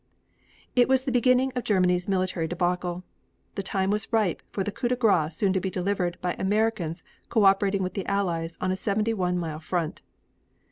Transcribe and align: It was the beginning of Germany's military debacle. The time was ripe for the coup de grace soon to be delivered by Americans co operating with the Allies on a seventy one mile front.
It 0.75 0.89
was 0.89 1.03
the 1.03 1.11
beginning 1.11 1.53
of 1.55 1.63
Germany's 1.63 2.07
military 2.07 2.47
debacle. 2.47 3.03
The 3.53 3.61
time 3.61 3.91
was 3.91 4.11
ripe 4.11 4.41
for 4.49 4.63
the 4.63 4.71
coup 4.71 4.87
de 4.87 4.95
grace 4.95 5.35
soon 5.35 5.53
to 5.53 5.59
be 5.59 5.69
delivered 5.69 6.17
by 6.21 6.33
Americans 6.39 7.03
co 7.29 7.43
operating 7.45 7.83
with 7.83 7.93
the 7.93 8.07
Allies 8.07 8.57
on 8.59 8.71
a 8.71 8.75
seventy 8.75 9.13
one 9.13 9.37
mile 9.37 9.59
front. 9.59 10.01